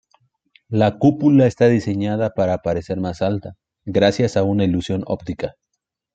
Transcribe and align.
La 0.71 0.97
cúpula 0.97 1.45
está 1.45 1.67
diseñada 1.67 2.33
para 2.33 2.63
parecer 2.63 2.99
más 2.99 3.21
alta, 3.21 3.57
gracias 3.85 4.35
a 4.35 4.41
una 4.41 4.63
ilusión 4.63 5.03
óptica. 5.05 5.57